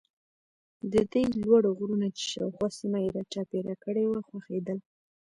د 0.91 0.93
ده 1.11 1.19
یې 1.23 1.29
لوړ 1.43 1.63
غرونه 1.77 2.07
چې 2.17 2.23
شاوخوا 2.31 2.67
سیمه 2.79 2.99
یې 3.03 3.09
را 3.15 3.23
چاپېره 3.33 3.73
کړې 3.83 4.03
وه 4.07 4.21
خوښېدل. 4.27 4.79